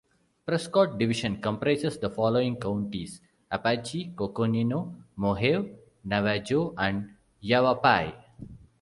Prescott 0.47 0.97
Division 0.97 1.39
comprises 1.39 1.99
the 1.99 2.09
following 2.09 2.55
counties: 2.59 3.21
Apache, 3.51 4.13
Coconino, 4.15 4.95
Mohave, 5.15 5.75
Navajo, 6.03 6.73
and 6.75 7.13
Yavapai. 7.39 8.11